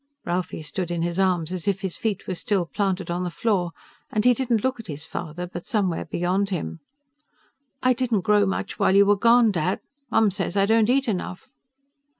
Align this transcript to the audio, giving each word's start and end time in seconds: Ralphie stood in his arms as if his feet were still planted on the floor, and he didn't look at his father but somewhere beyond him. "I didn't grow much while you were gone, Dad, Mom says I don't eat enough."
Ralphie 0.25 0.63
stood 0.63 0.89
in 0.89 1.03
his 1.03 1.19
arms 1.19 1.51
as 1.51 1.67
if 1.67 1.81
his 1.81 1.95
feet 1.95 2.25
were 2.25 2.33
still 2.33 2.65
planted 2.65 3.11
on 3.11 3.23
the 3.23 3.29
floor, 3.29 3.69
and 4.11 4.25
he 4.25 4.33
didn't 4.33 4.63
look 4.63 4.79
at 4.79 4.87
his 4.87 5.05
father 5.05 5.45
but 5.45 5.63
somewhere 5.67 6.05
beyond 6.05 6.49
him. 6.49 6.79
"I 7.83 7.93
didn't 7.93 8.21
grow 8.21 8.47
much 8.47 8.79
while 8.79 8.95
you 8.95 9.05
were 9.05 9.15
gone, 9.15 9.51
Dad, 9.51 9.79
Mom 10.09 10.31
says 10.31 10.57
I 10.57 10.65
don't 10.65 10.89
eat 10.89 11.07
enough." 11.07 11.47